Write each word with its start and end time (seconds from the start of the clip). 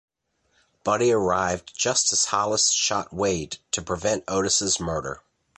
Buddy 0.83 1.11
arrived 1.11 1.75
just 1.77 2.11
as 2.11 2.25
Hollis 2.25 2.71
shot 2.71 3.13
Wade 3.13 3.59
to 3.69 3.83
prevent 3.83 4.23
Otis's 4.27 4.79
murder. 4.79 5.21